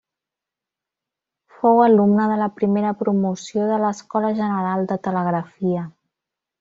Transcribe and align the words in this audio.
Fou 1.57 1.81
alumne 1.87 2.25
de 2.31 2.37
la 2.43 2.47
primera 2.61 2.93
promoció 3.03 3.67
de 3.73 3.77
l'Escola 3.85 4.33
General 4.41 4.89
de 4.93 4.99
Telegrafia. 5.09 5.85